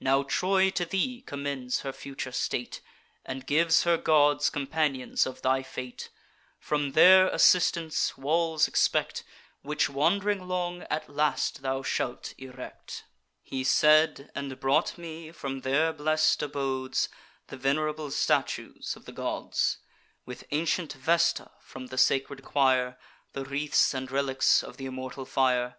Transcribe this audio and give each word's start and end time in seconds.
Now 0.00 0.24
Troy 0.24 0.70
to 0.70 0.84
thee 0.84 1.22
commends 1.24 1.82
her 1.82 1.92
future 1.92 2.32
state, 2.32 2.80
And 3.24 3.46
gives 3.46 3.84
her 3.84 3.96
gods 3.96 4.50
companions 4.50 5.24
of 5.24 5.42
thy 5.42 5.62
fate: 5.62 6.08
From 6.58 6.94
their 6.94 7.28
assistance 7.28 8.16
walls 8.18 8.66
expect, 8.66 9.22
Which, 9.62 9.88
wand'ring 9.88 10.48
long, 10.48 10.82
at 10.90 11.08
last 11.08 11.62
thou 11.62 11.84
shalt 11.84 12.34
erect.' 12.38 13.04
He 13.40 13.62
said, 13.62 14.32
and 14.34 14.58
brought 14.58 14.98
me, 14.98 15.30
from 15.30 15.60
their 15.60 15.92
blest 15.92 16.42
abodes, 16.42 17.08
The 17.46 17.56
venerable 17.56 18.10
statues 18.10 18.96
of 18.96 19.04
the 19.04 19.12
gods, 19.12 19.78
With 20.26 20.42
ancient 20.50 20.94
Vesta 20.94 21.52
from 21.60 21.86
the 21.86 21.98
sacred 21.98 22.42
choir, 22.44 22.98
The 23.32 23.44
wreaths 23.44 23.94
and 23.94 24.10
relics 24.10 24.64
of 24.64 24.76
th' 24.76 24.80
immortal 24.80 25.24
fire. 25.24 25.76